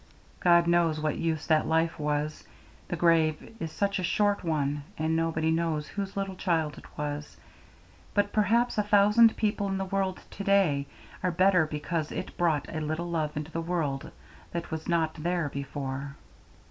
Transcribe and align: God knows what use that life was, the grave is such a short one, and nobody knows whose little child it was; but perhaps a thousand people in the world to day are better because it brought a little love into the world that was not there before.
God 0.39 0.65
knows 0.65 0.99
what 0.99 1.19
use 1.19 1.45
that 1.45 1.67
life 1.67 1.99
was, 1.99 2.43
the 2.87 2.95
grave 2.95 3.55
is 3.59 3.71
such 3.71 3.99
a 3.99 4.03
short 4.03 4.43
one, 4.43 4.81
and 4.97 5.15
nobody 5.15 5.51
knows 5.51 5.87
whose 5.89 6.17
little 6.17 6.33
child 6.35 6.79
it 6.79 6.97
was; 6.97 7.37
but 8.15 8.33
perhaps 8.33 8.79
a 8.79 8.81
thousand 8.81 9.37
people 9.37 9.67
in 9.67 9.77
the 9.77 9.85
world 9.85 10.19
to 10.31 10.43
day 10.43 10.87
are 11.21 11.29
better 11.29 11.67
because 11.67 12.11
it 12.11 12.35
brought 12.35 12.65
a 12.75 12.81
little 12.81 13.11
love 13.11 13.37
into 13.37 13.51
the 13.51 13.61
world 13.61 14.09
that 14.53 14.71
was 14.71 14.87
not 14.87 15.13
there 15.21 15.49
before. 15.49 16.15